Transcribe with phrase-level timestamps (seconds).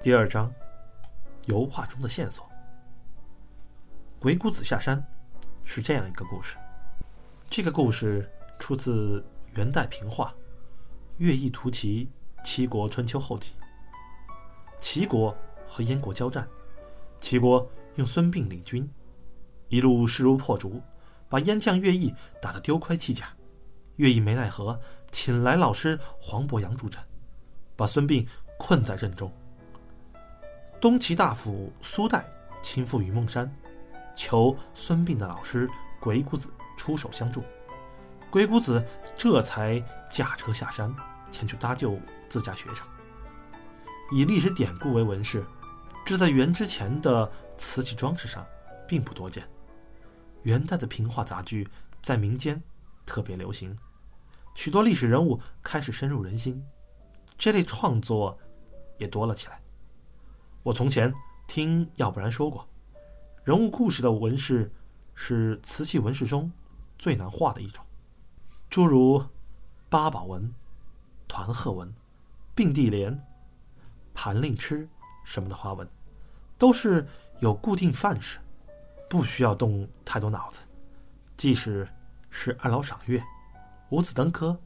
[0.00, 0.54] 第二章，
[1.46, 2.48] 油画中的线索。
[4.20, 5.04] 鬼谷子下山，
[5.64, 6.56] 是这样一个故事。
[7.50, 8.30] 这个故事
[8.60, 10.32] 出自元代平话
[11.16, 12.08] 《乐毅图齐
[12.44, 13.54] 齐国春秋后记》。
[14.80, 16.48] 齐国和燕国交战，
[17.20, 18.88] 齐国用孙膑领军，
[19.66, 20.80] 一路势如破竹，
[21.28, 23.30] 把燕将乐毅打得丢盔弃甲。
[23.96, 27.02] 乐毅没奈何，请来老师黄伯阳助阵，
[27.74, 28.24] 把孙膑
[28.60, 29.28] 困在阵中。
[30.80, 32.24] 东齐大夫苏代
[32.62, 33.52] 亲赴云梦山，
[34.14, 35.68] 求孙膑的老师
[36.00, 37.42] 鬼谷子出手相助。
[38.30, 38.84] 鬼谷子
[39.16, 40.94] 这才驾车下山，
[41.32, 42.86] 前去搭救自家学生。
[44.12, 45.44] 以历史典故为纹饰，
[46.06, 48.46] 这在元之前的瓷器装饰上
[48.86, 49.42] 并不多见。
[50.42, 51.68] 元代的平话杂剧
[52.00, 52.62] 在民间
[53.04, 53.76] 特别流行，
[54.54, 56.64] 许多历史人物开始深入人心，
[57.36, 58.38] 这类创作
[58.96, 59.60] 也多了起来。
[60.62, 61.12] 我从前
[61.46, 62.68] 听要不然说过，
[63.44, 64.70] 人物故事的纹饰
[65.14, 66.50] 是瓷器纹饰中
[66.98, 67.84] 最难画的一种，
[68.68, 69.24] 诸如
[69.88, 70.52] 八宝纹、
[71.26, 71.92] 团鹤纹、
[72.54, 73.18] 并蒂莲、
[74.12, 74.86] 盘令螭
[75.24, 75.88] 什么的花纹，
[76.58, 77.06] 都是
[77.40, 78.38] 有固定范式，
[79.08, 80.60] 不需要动太多脑子。
[81.36, 81.88] 即使
[82.28, 83.22] 是二老赏月、
[83.90, 84.58] 五子登科、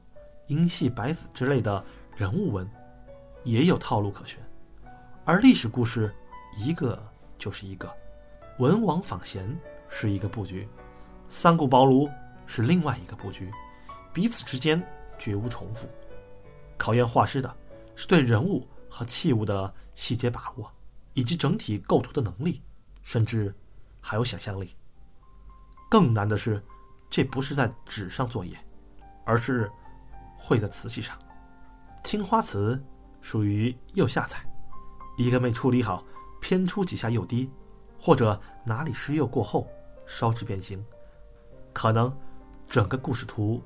[0.49, 1.84] 阴系百子之类的
[2.17, 2.69] 人物纹，
[3.45, 4.41] 也有套路可循。
[5.25, 6.12] 而历史故事，
[6.56, 7.01] 一个
[7.39, 7.89] 就是一个，
[8.59, 9.56] 文王访贤
[9.89, 10.69] 是一个布局，
[11.28, 12.11] 三顾茅庐
[12.45, 13.48] 是另外一个布局，
[14.12, 14.83] 彼此之间
[15.20, 15.89] 绝无重复。
[16.77, 17.56] 考验画师的
[17.95, 20.69] 是对人物和器物的细节把握，
[21.15, 22.61] 以及整体构图的能力，
[23.03, 23.55] 甚至
[24.00, 24.75] 还有想象力。
[25.89, 26.61] 更难的是，
[27.09, 28.59] 这不是在纸上作业，
[29.25, 29.70] 而是
[30.37, 31.17] 绘在瓷器上。
[32.03, 32.83] 青花瓷
[33.21, 34.44] 属于釉下彩。
[35.17, 36.05] 一个没处理好，
[36.41, 37.50] 偏出几下釉低，
[38.00, 39.69] 或者哪里施釉过后
[40.06, 40.84] 烧制变形，
[41.73, 42.15] 可能
[42.67, 43.62] 整个故事图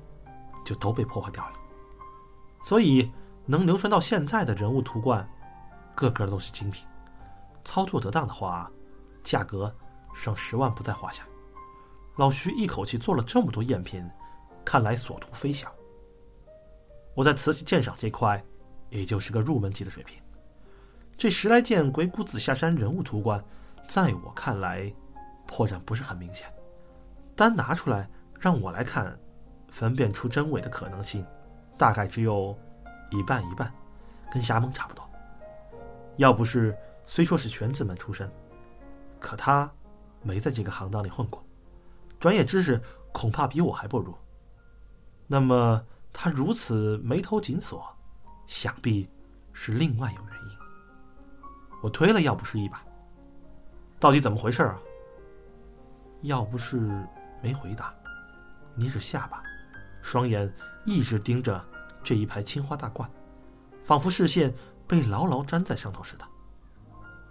[0.65, 1.53] 就都被破坏掉了。
[2.61, 3.09] 所以
[3.45, 5.27] 能流传到现在的人物图罐，
[5.95, 6.85] 个个都是精品。
[7.63, 8.69] 操作得当的话，
[9.23, 9.73] 价格
[10.13, 11.23] 上十万不在话下。
[12.17, 14.05] 老徐一口气做了这么多赝品，
[14.65, 15.71] 看来所图非小。
[17.13, 18.43] 我在瓷器鉴赏这块，
[18.89, 20.21] 也就是个入门级的水平。
[21.17, 23.43] 这十来件鬼谷子下山人物图观，
[23.87, 24.93] 在我看来，
[25.47, 26.47] 破绽不是很明显。
[27.35, 28.07] 单拿出来
[28.39, 29.17] 让我来看，
[29.69, 31.25] 分辨出真伪的可能性，
[31.75, 32.55] 大概只有
[33.09, 33.73] 一半一半，
[34.31, 35.03] 跟瞎蒙差不多。
[36.17, 36.77] 要不是
[37.07, 38.31] 虽说是全子门出身，
[39.19, 39.71] 可他
[40.21, 41.43] 没在这个行当里混过，
[42.19, 42.79] 专业知识
[43.11, 44.13] 恐怕比我还不如。
[45.25, 45.83] 那么
[46.13, 47.83] 他如此眉头紧锁，
[48.45, 49.09] 想必
[49.51, 50.56] 是另外有原因。
[51.81, 52.83] 我推了要不是一把，
[53.99, 54.77] 到底怎么回事啊？
[56.21, 56.79] 要不是
[57.41, 57.93] 没回答，
[58.75, 59.43] 捏着下巴，
[60.01, 60.51] 双眼
[60.85, 61.63] 一直盯着
[62.03, 63.09] 这一排青花大罐，
[63.81, 64.53] 仿佛视线
[64.87, 66.25] 被牢牢粘在上头似的。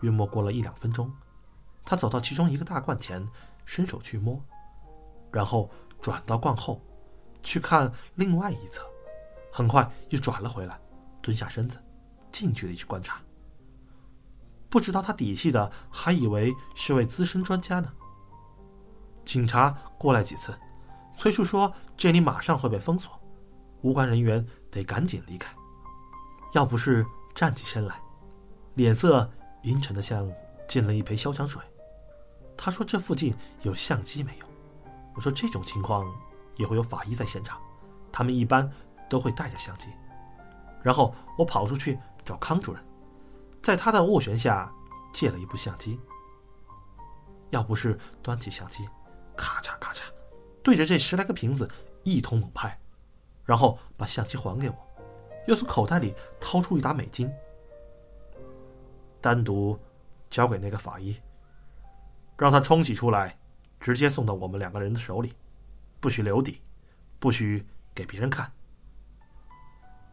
[0.02, 1.12] 约莫过了一两分钟，
[1.84, 3.26] 他走到其中一个大罐前，
[3.64, 4.40] 伸手去摸，
[5.32, 5.68] 然后
[6.00, 6.80] 转到罐后，
[7.42, 8.82] 去看另外一侧，
[9.52, 10.78] 很快又转了回来，
[11.20, 11.82] 蹲下身子，
[12.30, 13.20] 近距离去观察。
[14.68, 17.92] 不知道他底细的，还以为是位资深专家呢。
[19.24, 20.56] 警察过来几次，
[21.16, 23.18] 崔叔说这里马上会被封锁，
[23.82, 25.54] 无关人员得赶紧离开。
[26.52, 27.96] 要不是站起身来，
[28.74, 29.28] 脸色
[29.62, 30.30] 阴沉的像
[30.68, 31.60] 进了一杯消香水。
[32.56, 34.46] 他说这附近有相机没有？
[35.14, 36.06] 我说这种情况
[36.56, 37.60] 也会有法医在现场，
[38.12, 38.70] 他们一般
[39.08, 39.88] 都会带着相机。
[40.82, 42.82] 然后我跑出去找康主任。
[43.66, 44.72] 在他的斡旋下，
[45.12, 46.00] 借了一部相机。
[47.50, 48.88] 要不是端起相机，
[49.36, 50.02] 咔嚓咔嚓，
[50.62, 51.68] 对着这十来个瓶子
[52.04, 52.78] 一通猛拍，
[53.44, 54.76] 然后把相机还给我，
[55.48, 57.28] 又从口袋里掏出一沓美金，
[59.20, 59.76] 单独
[60.30, 61.20] 交给那个法医，
[62.38, 63.36] 让他冲洗出来，
[63.80, 65.34] 直接送到我们两个人的手里，
[65.98, 66.62] 不许留底，
[67.18, 68.48] 不许给别人看。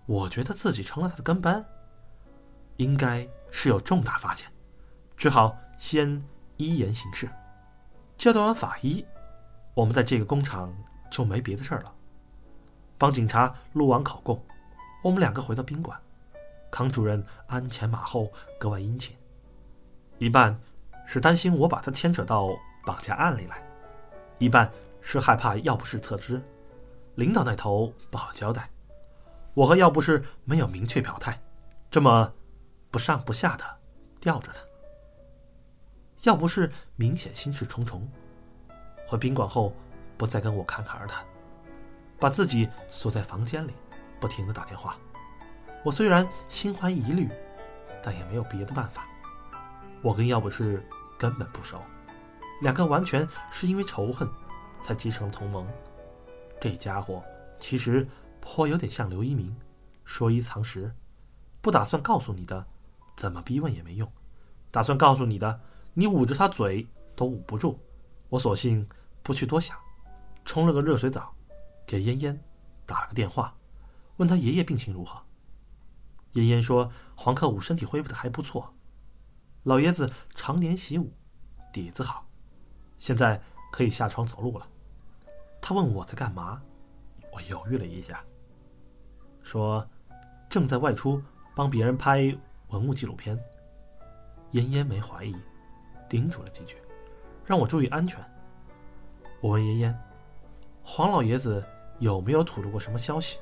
[0.08, 1.64] 我觉得自己成了他的跟班，
[2.78, 3.28] 应该。
[3.56, 4.52] 是有重大发现，
[5.16, 6.22] 只好先
[6.58, 7.30] 依言行事。
[8.18, 9.06] 交代完法医，
[9.76, 10.74] 我们在这个工厂
[11.12, 11.94] 就没别的事儿了。
[12.98, 14.44] 帮警察录完口供，
[15.04, 15.98] 我们两个回到宾馆。
[16.72, 19.16] 康主任鞍前马后，格外殷勤。
[20.18, 20.60] 一半
[21.06, 22.50] 是担心我把他牵扯到
[22.84, 23.64] 绑架案里来，
[24.40, 24.70] 一半
[25.00, 26.42] 是害怕要不是特知，
[27.16, 28.68] 领导那头不好交代。
[29.54, 31.40] 我和要不是没有明确表态，
[31.92, 32.34] 这么。
[32.94, 33.66] 不上不下的
[34.20, 34.60] 吊着他。
[36.22, 38.08] 要不是明显心事重重，
[39.08, 39.74] 回宾馆后
[40.16, 41.26] 不再跟我侃侃而谈，
[42.20, 43.74] 把自己锁在房间里，
[44.20, 44.96] 不停的打电话。
[45.84, 47.28] 我虽然心怀疑虑，
[48.04, 49.08] 但也没有别的办法。
[50.04, 50.88] 我跟要不是
[51.18, 51.82] 根本不熟，
[52.62, 54.30] 两个完全是因为仇恨
[54.84, 55.68] 才结成同盟。
[56.62, 57.24] 这家伙
[57.60, 58.08] 其实
[58.40, 59.60] 颇有点像刘一鸣，
[60.06, 60.94] 说一藏十，
[61.60, 62.68] 不打算告诉你的，
[63.16, 64.08] 怎么逼问也没用；
[64.72, 65.60] 打算告诉你的。
[65.94, 67.78] 你捂着他嘴都捂不住，
[68.30, 68.90] 我索性
[69.22, 69.78] 不去多想，
[70.44, 71.34] 冲了个热水澡，
[71.86, 72.44] 给嫣嫣
[72.86, 73.56] 打了个电话，
[74.18, 75.22] 问他爷爷病情如何。
[76.32, 78.74] 嫣嫣说黄克武身体恢复的还不错，
[79.62, 81.14] 老爷子常年习武，
[81.72, 82.28] 底子好，
[82.98, 83.40] 现在
[83.72, 84.68] 可以下床走路了。
[85.62, 86.60] 他问我在干嘛，
[87.32, 88.26] 我犹豫了一下，
[89.44, 89.88] 说
[90.50, 91.22] 正在外出
[91.56, 92.36] 帮别人拍
[92.74, 93.40] 文物纪录片。
[94.52, 95.34] 嫣嫣没怀疑。
[96.10, 96.78] 叮嘱了几句，
[97.44, 98.24] 让我注意安全。
[99.42, 100.00] 我问嫣嫣
[100.84, 101.66] ：“黄老爷子
[101.98, 103.40] 有没有吐露过什么消息？”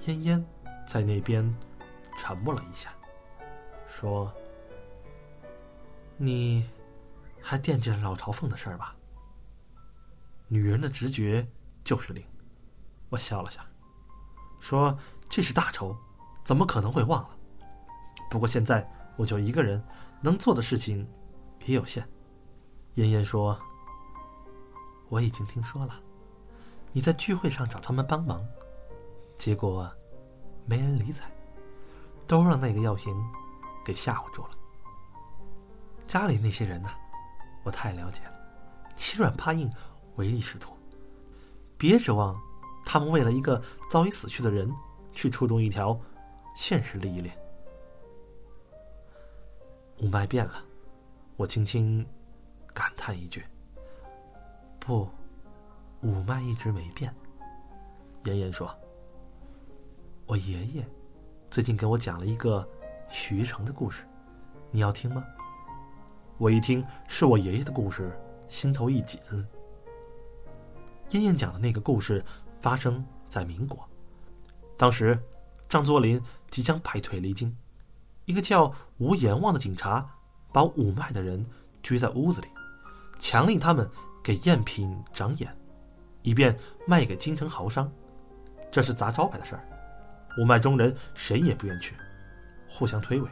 [0.00, 0.42] 嫣嫣
[0.86, 1.44] 在那边
[2.16, 2.94] 沉默了一下，
[3.86, 4.32] 说
[6.16, 6.66] ：“你
[7.42, 8.96] 还惦记着老朝奉的事儿吧？”
[10.48, 11.46] 女人的直觉
[11.84, 12.24] 就是灵。
[13.10, 13.60] 我笑了笑，
[14.58, 14.98] 说
[15.28, 15.94] ：“这是大仇，
[16.44, 17.36] 怎么可能会忘了？
[18.32, 19.82] 不过现在我就一个人，
[20.20, 21.06] 能做的事情。”
[21.66, 22.04] 也有限，
[22.94, 23.56] 妍妍说
[25.08, 25.94] ：“我已经听说了，
[26.90, 28.44] 你在聚会上找他们帮忙，
[29.38, 29.88] 结果
[30.66, 31.30] 没人理睬，
[32.26, 33.14] 都让那个药瓶
[33.84, 34.50] 给吓唬住了。
[36.08, 36.88] 家里那些人呢，
[37.62, 38.32] 我太了解了，
[38.96, 39.70] 欺软怕硬，
[40.16, 40.76] 唯利是图。
[41.78, 42.36] 别指望
[42.84, 44.68] 他们为了一个早已死去的人
[45.12, 45.96] 去触动一条
[46.56, 47.38] 现实利益链。
[50.02, 50.62] 雾霾变了。”
[51.38, 52.06] 我轻轻
[52.74, 53.42] 感叹一句
[54.78, 55.08] ：“不，
[56.02, 57.12] 五脉一直没变。”
[58.24, 58.72] 妍妍说
[60.26, 60.86] ：“我爷爷
[61.50, 62.68] 最近给我讲了一个
[63.08, 64.06] 徐成的故事，
[64.70, 65.24] 你要听吗？”
[66.38, 68.12] 我一听是我爷爷的故事，
[68.48, 69.20] 心头一紧。
[71.10, 72.24] 妍妍讲的那个故事
[72.60, 73.88] 发生在民国，
[74.76, 75.18] 当时
[75.68, 76.20] 张作霖
[76.50, 77.54] 即将败退离京，
[78.24, 80.08] 一个叫吴延旺的警察。
[80.54, 81.42] 把五脉的人
[81.82, 82.48] 拘在屋子里，
[83.18, 83.90] 强令他们
[84.22, 85.56] 给赝品长眼，
[86.20, 86.54] 以便
[86.86, 87.90] 卖给京城豪商。
[88.70, 89.66] 这是砸招牌的事儿。
[90.38, 91.96] 五脉中人谁也不愿去，
[92.68, 93.28] 互相推诿，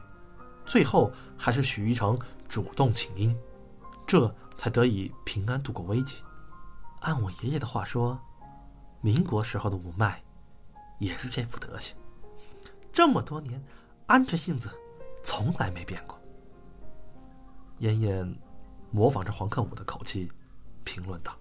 [0.64, 3.36] 最后还是许一成主动请缨，
[4.06, 6.22] 这才得以平安度过危机。
[7.00, 8.19] 按我爷爷的话说，
[9.02, 10.22] 民国时候的五脉
[10.98, 11.94] 也是这副德行，
[12.90, 13.62] 这么多年，
[14.10, 14.68] 安着性子
[15.22, 16.20] 从来没变过。
[17.78, 18.38] 燕燕
[18.90, 20.28] 模仿着黄克武的口气，
[20.82, 21.32] 评论道：“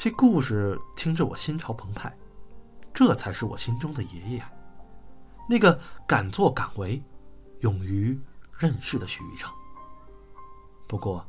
[0.00, 2.16] 这故事听着我心潮澎湃，
[2.94, 4.50] 这才是我心中的爷爷啊，
[5.46, 7.02] 那个敢作敢为、
[7.58, 8.18] 勇于
[8.58, 9.52] 任事的许玉成。
[10.88, 11.22] 不过，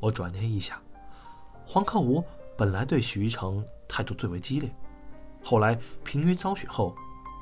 [0.00, 0.78] 我转念一想，
[1.66, 2.22] 黄克武
[2.58, 4.70] 本来对许玉成态度最为激烈，
[5.42, 6.94] 后来平冤昭雪后，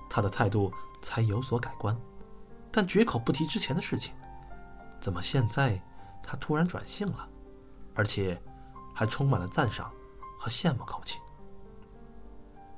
[0.08, 1.96] 他的态度才有所改观，
[2.70, 4.14] 但绝口不提之前的事情。”
[5.00, 5.80] 怎么现在
[6.22, 7.28] 他突然转性了，
[7.94, 8.40] 而且
[8.92, 9.92] 还充满了赞赏
[10.38, 11.18] 和羡慕口气？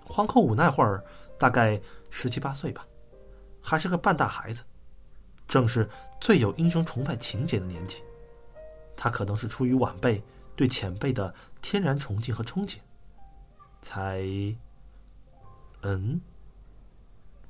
[0.04, 1.02] 黄克武那会儿
[1.38, 2.86] 大概十七八岁吧，
[3.62, 4.62] 还是个半大孩子，
[5.48, 5.88] 正是
[6.20, 8.02] 最有英雄崇拜情节的年纪。
[8.96, 10.22] 他可能是出于晚辈
[10.54, 12.76] 对前辈的天然崇敬和憧憬，
[13.80, 14.20] 才……
[15.82, 16.20] 嗯，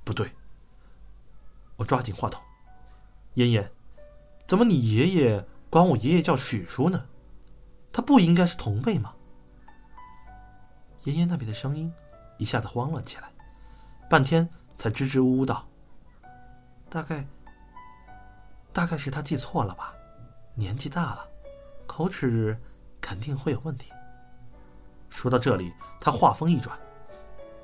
[0.05, 0.31] 不对。
[1.81, 2.39] 我抓紧话筒，
[3.35, 3.73] 妍妍。
[4.47, 7.07] 怎么，你爷爷管我爷爷叫许叔呢？
[7.91, 9.15] 他不应该是同辈吗？
[11.05, 11.91] 妍妍那边的声音
[12.37, 13.33] 一下子慌乱起来，
[14.11, 14.47] 半天
[14.77, 15.67] 才支支吾吾道
[16.91, 17.27] ：“大概，
[18.75, 19.95] 大概是他记错了吧？
[20.55, 21.27] 年纪大了，
[21.87, 22.61] 口齿
[23.01, 23.91] 肯定会有问题。”
[25.09, 26.79] 说到这里，他话锋一转：“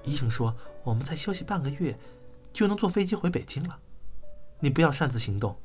[0.05, 1.99] 医生说我们再休息半个月，
[2.51, 3.79] 就能坐飞机回北京了。
[4.61, 5.59] 你不要擅自行动。”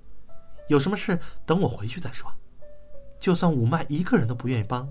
[0.67, 2.31] 有什么事等我回去再说。
[3.19, 4.87] 就算五脉一个人都不愿意帮，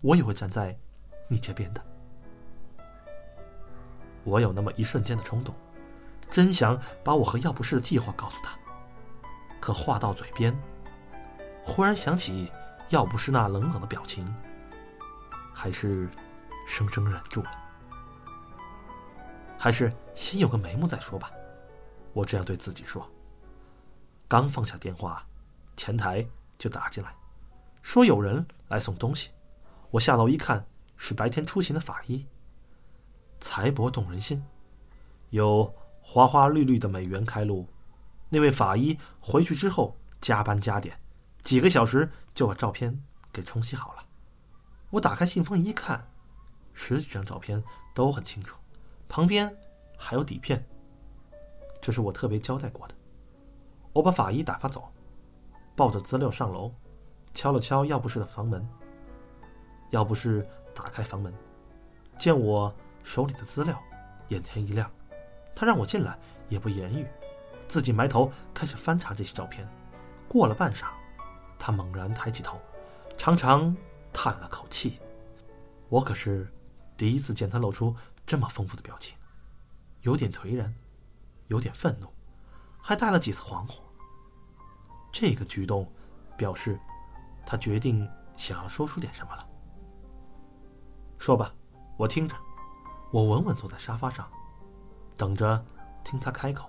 [0.00, 0.76] 我也会站在
[1.28, 1.84] 你这边的。
[4.24, 5.54] 我有那么一瞬间的冲动，
[6.30, 8.58] 真想把我和药不是的计划告诉他。
[9.60, 10.56] 可话到嘴边，
[11.62, 12.50] 忽然想起
[12.88, 14.26] 药不是那冷冷的表情，
[15.52, 16.08] 还是
[16.66, 17.50] 生生忍住了。
[19.58, 21.30] 还是先有个眉目再说吧。
[22.12, 23.08] 我这样对自己说。
[24.32, 25.22] 刚放下电话，
[25.76, 27.14] 前台就打进来，
[27.82, 29.28] 说有人来送东西。
[29.90, 32.26] 我下楼一看，是白天出行的法医。
[33.40, 34.42] 财帛动人心，
[35.28, 35.70] 有
[36.00, 37.68] 花花绿绿的美元开路。
[38.30, 40.98] 那位法医回去之后加班加点，
[41.42, 44.06] 几个小时就把照片给冲洗好了。
[44.88, 46.10] 我打开信封一看，
[46.72, 47.62] 十几张照片
[47.92, 48.56] 都很清楚，
[49.10, 49.54] 旁边
[49.98, 50.66] 还有底片。
[51.82, 52.94] 这是我特别交代过的。
[53.92, 54.90] 我把法医打发走，
[55.76, 56.72] 抱着资料上楼，
[57.34, 58.66] 敲了敲药不室的房门。
[59.90, 61.32] 药不室打开房门，
[62.18, 63.78] 见我手里的资料，
[64.28, 64.90] 眼前一亮，
[65.54, 66.18] 他让我进来，
[66.48, 67.06] 也不言语。
[67.68, 69.68] 自己埋头开始翻查这些照片，
[70.28, 70.86] 过了半晌，
[71.58, 72.58] 他猛然抬起头，
[73.18, 73.76] 长长
[74.12, 74.98] 叹了口气。
[75.90, 76.50] 我可是
[76.96, 77.94] 第一次见他露出
[78.24, 79.14] 这么丰富的表情，
[80.00, 80.74] 有点颓然，
[81.48, 82.08] 有点愤怒，
[82.82, 83.76] 还带了几丝惶恐。
[85.12, 85.90] 这个举动
[86.36, 86.78] 表示
[87.46, 89.48] 他决定想要说出点什么了。
[91.18, 91.54] 说吧，
[91.96, 92.34] 我听着。
[93.12, 94.26] 我稳稳坐在沙发上，
[95.18, 95.62] 等着
[96.02, 96.68] 听他开口。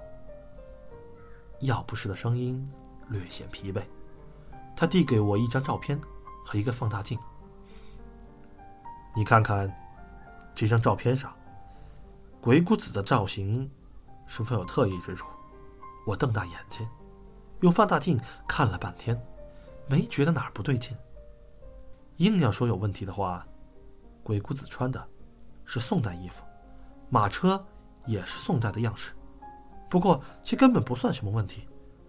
[1.62, 2.70] 药不是的声音
[3.08, 3.82] 略显疲惫，
[4.75, 6.00] 他递给我一张照片
[6.46, 7.17] 和一个放大镜。
[9.15, 9.74] 你看看
[10.53, 11.34] 这张照片上，
[12.41, 13.72] 鬼谷子的造型
[14.27, 15.29] 是否有特异之处？
[16.05, 16.88] 我瞪大眼睛，
[17.62, 19.19] 用放大镜看了半天，
[19.88, 20.95] 没觉得哪儿不对劲。
[22.17, 23.45] 硬要说有问题的话，
[24.24, 25.03] 鬼谷子穿的
[25.65, 26.43] 是宋代衣服，
[27.10, 27.63] 马车
[28.05, 29.13] 也是宋代的样式。
[29.89, 31.67] 不过，这根本不算什么问题。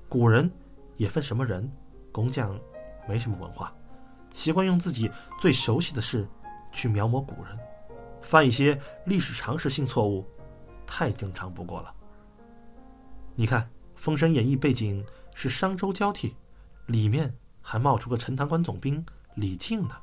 [0.09, 0.51] 古人
[0.97, 1.71] 也分什么人，
[2.13, 2.59] 工匠
[3.09, 3.73] 没什么文化，
[4.33, 5.11] 习惯用自己
[5.41, 6.27] 最熟悉的事
[6.73, 7.59] 去描摹古人，
[8.21, 10.27] 犯一些历史常识性错误，
[10.87, 11.95] 太正常不过了。
[13.35, 13.63] 你看，
[14.05, 16.37] 《封神演义》背景是商周交替，
[16.89, 19.03] 里面还冒出个陈塘关总兵
[19.35, 19.97] 李靖呢，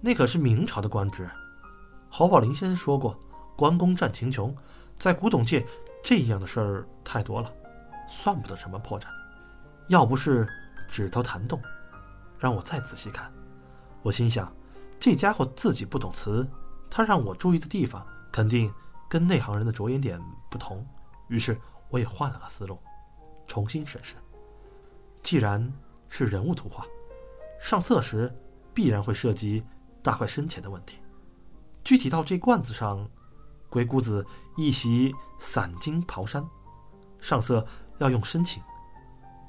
[0.00, 1.30] 那可是明朝的官职。
[2.08, 3.16] 侯宝林先生说过
[3.56, 4.52] ：“关公战秦琼，
[4.98, 5.64] 在古董界。”
[6.02, 7.54] 这样的事儿太多了，
[8.08, 9.06] 算不得什么破绽。
[9.86, 10.48] 要不是
[10.88, 11.62] 指头弹动，
[12.40, 13.32] 让我再仔细看，
[14.02, 14.52] 我心想，
[14.98, 16.44] 这家伙自己不懂词，
[16.90, 18.68] 他让我注意的地方肯定
[19.08, 20.20] 跟内行人的着眼点
[20.50, 20.84] 不同。
[21.28, 21.56] 于是
[21.90, 22.78] 我也换了个思路，
[23.46, 24.16] 重新审视。
[25.22, 25.70] 既然
[26.08, 26.86] 是人物图画，
[27.60, 28.34] 上色时
[28.72, 29.62] 必然会涉及
[30.02, 30.98] 大块深浅的问题。
[31.84, 33.08] 具体到这罐子上。
[33.72, 36.44] 鬼谷子一袭散金袍衫，
[37.20, 37.64] 上色
[37.98, 38.60] 要用深青，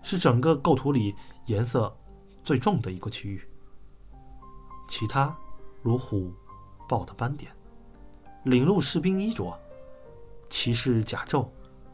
[0.04, 1.16] 是整个构图里
[1.48, 1.92] 颜色
[2.44, 3.42] 最重的一个区域。
[4.88, 5.36] 其他
[5.82, 6.32] 如虎
[6.88, 7.52] 豹的斑点、
[8.44, 9.60] 领路士兵衣着、
[10.52, 11.50] 骑士甲胄、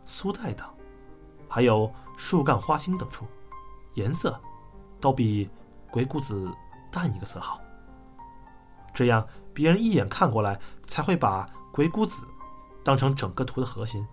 [0.08, 0.68] 苏带等，
[1.48, 3.28] 还有树干花心等处，
[3.94, 4.42] 颜色
[5.00, 5.48] 都比
[5.92, 6.52] 鬼谷子
[6.90, 7.62] 淡一个色号。
[8.92, 11.48] 这样别人一眼看过来才会把。
[11.70, 12.28] 鬼谷子
[12.84, 14.04] 当成整个图的核心，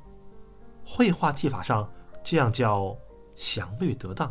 [0.85, 1.91] 绘画技法上
[2.23, 2.95] 这样叫
[3.35, 4.31] 详略得当，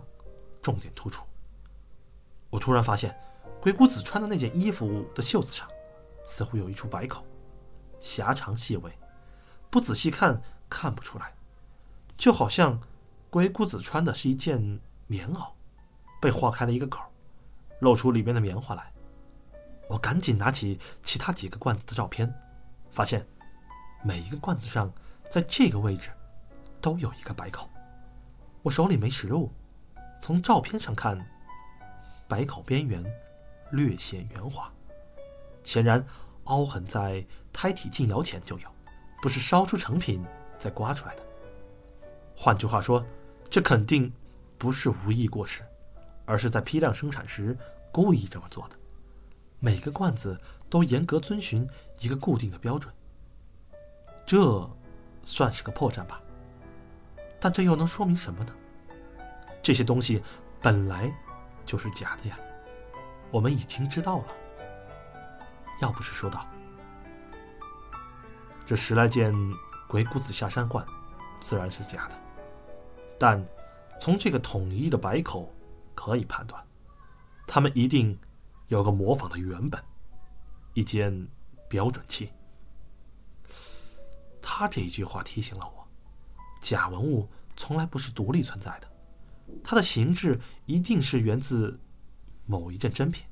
[0.61, 1.23] 重点突出。
[2.51, 3.19] 我突然发现，
[3.59, 5.67] 鬼谷子穿的那件衣服的袖子上，
[6.27, 7.25] 似乎有一处白口，
[7.99, 8.99] 狭长细微，
[9.71, 10.39] 不仔细看
[10.69, 11.33] 看不出来，
[12.17, 12.79] 就好像
[13.29, 15.51] 鬼谷子穿的是一件棉袄，
[16.21, 17.03] 被划开了一个口，
[17.79, 18.91] 露出里面的棉花来。
[19.89, 22.33] 我赶紧拿起其他几个罐子的照片。
[22.91, 23.25] 发现，
[24.03, 24.91] 每一个罐子上，
[25.29, 26.11] 在这个位置，
[26.79, 27.67] 都有一个白口。
[28.61, 29.51] 我手里没实物，
[30.21, 31.19] 从照片上看，
[32.27, 33.03] 白口边缘
[33.71, 34.71] 略显圆滑，
[35.63, 36.05] 显然
[36.43, 38.69] 凹痕在胎体进窑前就有，
[39.23, 40.23] 不是烧出成品
[40.59, 41.23] 再刮出来的。
[42.35, 43.05] 换句话说，
[43.49, 44.11] 这肯定
[44.57, 45.61] 不是无意过失，
[46.25, 47.57] 而是在批量生产时
[47.91, 48.75] 故意这么做的。
[49.59, 51.67] 每个罐子都严格遵循
[51.99, 52.93] 一个固定的标准，
[54.25, 54.69] 这
[55.23, 56.21] 算是个破绽吧？
[57.39, 58.53] 但这又能说明什么呢？
[59.61, 60.21] 这些东西
[60.61, 61.13] 本来
[61.65, 62.37] 就是假的呀，
[63.31, 64.25] 我们已经知道了。
[65.79, 66.45] 要不是说道，
[68.65, 69.33] 这十来件
[69.87, 70.85] 鬼谷子下山罐
[71.39, 72.15] 自然是假的，
[73.17, 73.43] 但
[73.99, 75.51] 从这个统一的白口
[75.95, 76.63] 可以判断，
[77.47, 78.17] 他们一定。
[78.69, 79.79] 有个模仿的原本，
[80.73, 81.27] 一件
[81.69, 82.31] 标准器。
[84.41, 85.85] 他这一句话提醒了我：
[86.59, 88.87] 假文物从来不是独立存在的，
[89.63, 91.77] 它的形制一定是源自
[92.47, 93.23] 某一件真品。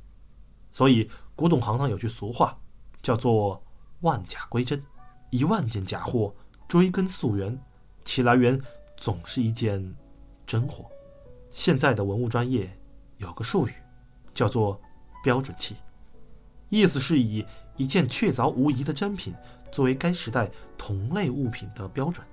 [0.71, 2.55] 所以古董行当有句俗话，
[3.01, 3.63] 叫做
[4.01, 4.83] “万假归真”，
[5.31, 6.35] 一万件假货
[6.67, 7.59] 追根溯源，
[8.05, 8.61] 其来源
[9.01, 9.83] 总是一件
[10.45, 10.85] 真货。
[11.49, 12.69] 现在的文物专业
[13.17, 13.73] 有个术语，
[14.31, 14.79] 叫做
[15.23, 15.75] 标准器，
[16.69, 17.43] 意思是以
[17.77, 19.33] 一件确凿无疑的真品
[19.71, 22.25] 作为该时代同类物品的标准。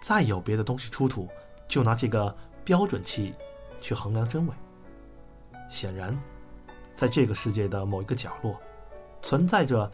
[0.00, 1.28] 再有别的东西出土，
[1.66, 3.34] 就拿这个标准器
[3.80, 4.54] 去衡量真伪。
[5.68, 6.16] 显然，
[6.94, 8.56] 在这个世界的某一个角落，
[9.22, 9.90] 存在着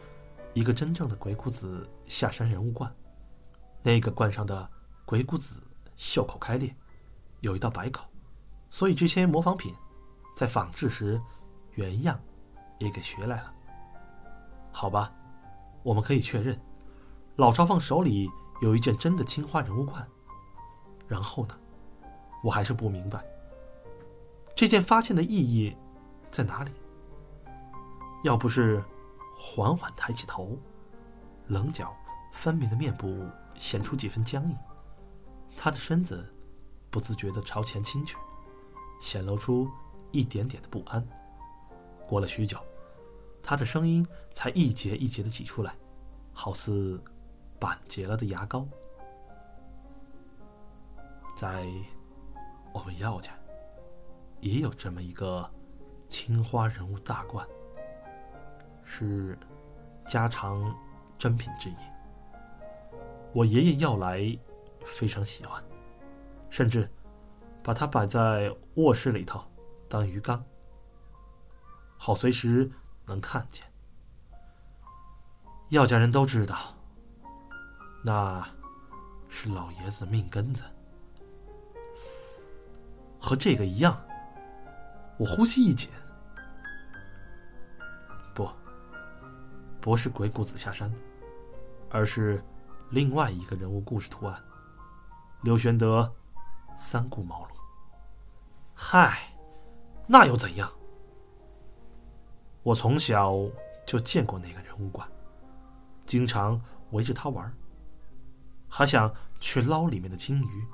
[0.53, 2.89] 一个真正的鬼谷子下山人物罐。
[3.81, 4.69] 那个罐上的
[5.05, 5.55] 鬼谷子
[5.97, 6.73] 袖口开裂，
[7.41, 8.05] 有一道白口，
[8.69, 9.75] 所以这些模仿品
[10.37, 11.21] 在仿制时
[11.71, 12.17] 原样
[12.79, 13.53] 也给学来了。
[14.71, 15.13] 好吧，
[15.83, 16.57] 我们可以确认，
[17.35, 18.29] 老朝奉手里。
[18.59, 20.03] 有一件真的青花人物罐，
[21.07, 21.55] 然后呢？
[22.41, 23.23] 我还是不明白
[24.55, 25.77] 这件发现的意义
[26.31, 26.71] 在哪里。
[28.23, 28.83] 要不是
[29.37, 30.57] 缓缓抬起头，
[31.49, 31.95] 棱角
[32.31, 34.57] 分明的面部显出几分僵硬，
[35.57, 36.25] 他的身子
[36.89, 38.15] 不自觉的朝前倾去，
[39.01, 39.69] 显露出
[40.13, 41.05] 一点点的不安。
[42.07, 42.57] 过了许久，
[43.43, 45.75] 他的声音才一节一节的挤出来，
[46.31, 47.01] 好似……
[47.59, 48.67] 板结了的牙膏，
[51.35, 51.65] 在
[52.71, 53.31] 我们药家
[54.41, 55.49] 也有这么一个
[56.07, 57.47] 青花人物大罐，
[58.83, 59.35] 是
[60.05, 60.71] 家常
[61.17, 61.75] 珍品之一。
[63.33, 64.37] 我爷爷要来，
[64.87, 65.63] 非常喜欢，
[66.49, 66.89] 甚至
[67.61, 69.43] 把它摆在卧室里头
[69.87, 70.43] 当鱼缸，
[71.97, 72.71] 好随时
[73.05, 73.65] 能看见。
[75.69, 76.73] 药家人都知道。
[78.03, 78.47] 那，
[79.27, 80.63] 是老爷子的命根子，
[83.19, 84.01] 和这个一样。
[85.17, 85.89] 我呼吸一紧，
[88.33, 88.49] 不，
[89.81, 90.93] 不是鬼谷子下山，
[91.89, 92.41] 而是
[92.91, 94.41] 另外一个人物故事图案——
[95.47, 96.13] 刘玄德
[96.75, 97.51] 三顾茅庐。
[98.73, 99.33] 嗨，
[100.05, 100.69] 那又怎样？
[102.63, 103.33] 我从小
[103.85, 105.09] 就见过那个人物馆，
[106.05, 107.49] 经常围着他玩。
[108.67, 110.67] 还想去捞里面的金鱼。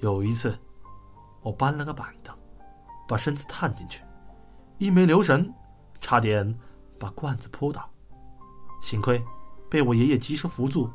[0.00, 0.58] 有一次，
[1.40, 2.36] 我搬了个板凳，
[3.08, 4.04] 把身子探进去，
[4.76, 5.50] 一没留神，
[6.02, 6.54] 差点
[6.98, 7.88] 把罐子扑倒。
[8.82, 9.24] 幸亏
[9.70, 10.90] 被我爷爷及时扶住，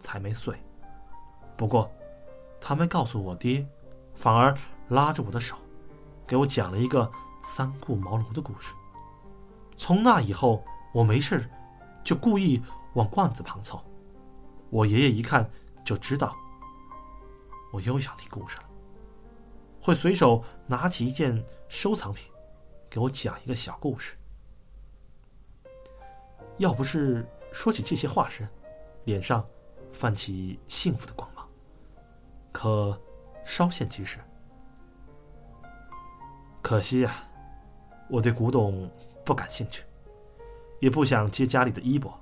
[0.00, 0.56] 才没碎。
[1.56, 1.90] 不过，
[2.60, 3.66] 他没告诉我爹，
[4.14, 4.56] 反而
[4.88, 5.56] 拉着我的手，
[6.26, 7.10] 给我讲了一个
[7.42, 8.72] 三顾茅庐的故事。
[9.76, 11.48] 从那以后，我没事
[12.02, 12.62] 就故意
[12.94, 13.80] 往罐子旁凑。
[14.70, 15.48] 我爷爷一看
[15.84, 16.36] 就知道，
[17.72, 18.64] 我又想听故事了，
[19.80, 22.30] 会随手拿起一件收藏品，
[22.90, 24.16] 给我讲一个小故事。
[26.58, 28.46] 要不是说起这些话时，
[29.04, 29.46] 脸上
[29.92, 31.37] 泛起幸福的光芒，
[32.52, 33.00] 可
[33.44, 34.18] 稍现即逝。
[36.62, 37.14] 可惜呀，
[38.08, 38.90] 我对古董
[39.24, 39.84] 不感兴趣，
[40.80, 42.12] 也不想接家里的衣钵。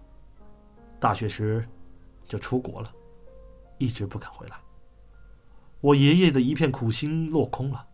[1.01, 1.67] 大学时。
[2.29, 2.93] 就出国了，
[3.79, 4.57] 一直不肯回来。
[5.81, 7.87] 我爷爷的一片苦心落空了，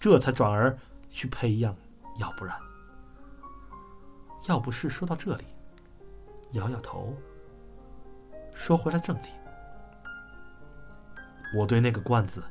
[0.00, 0.76] 这才转而
[1.08, 1.72] 去培养。
[2.18, 2.58] 要不然，
[4.48, 5.44] 要不是说到这里，
[6.54, 7.14] 摇摇头，
[8.52, 9.34] 说回来正题。
[11.54, 12.42] 我对那个罐子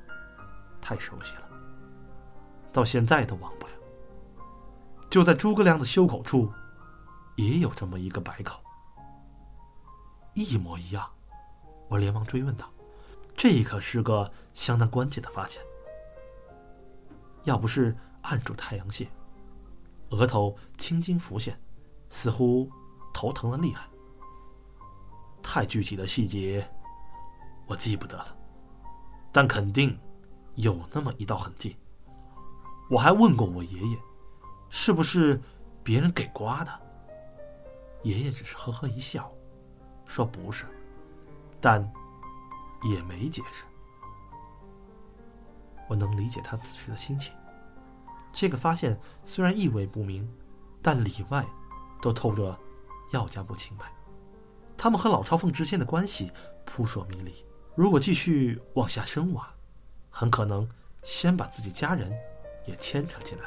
[0.82, 1.50] 太熟悉了，
[2.72, 3.74] 到现在都忘不了。
[5.10, 6.52] 就在诸葛亮的袖口处，
[7.36, 8.60] 也有这么一个白口。
[10.34, 11.10] 一模一样，
[11.88, 12.72] 我连忙追问道
[13.36, 15.62] ：“这可是个相当关键的发现。
[17.44, 19.10] 要不是按住太阳穴，
[20.10, 21.60] 额头青筋浮现，
[22.10, 22.70] 似乎
[23.14, 23.88] 头疼的厉害。
[25.42, 26.70] 太具体的细节
[27.66, 28.38] 我记不得了，
[29.32, 29.98] 但肯定
[30.56, 31.78] 有那么一道痕迹。
[32.90, 33.98] 我还问过我爷爷，
[34.70, 35.40] 是不是
[35.84, 36.72] 别人给刮的？
[38.04, 39.32] 爷爷只是呵呵一笑。”
[40.06, 40.66] 说不是，
[41.62, 41.88] 但
[42.82, 43.64] 也没解释。
[45.88, 47.32] 我能理解他此时的心情。
[48.34, 50.28] 这个发现虽然意味不明，
[50.82, 51.46] 但里外
[52.02, 52.58] 都透着
[53.12, 53.86] 药家不清白。
[54.76, 56.32] 他们和老朝奉之间的关系
[56.66, 57.46] 扑朔迷离。
[57.80, 59.50] 如果继续往下深挖，
[60.10, 60.68] 很可能
[61.02, 62.12] 先把自己家人
[62.66, 63.46] 也牵扯进来。